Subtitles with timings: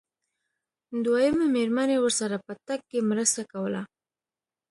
[1.05, 3.81] دويمې مېرمنې ورسره په تګ کې مرسته کوله.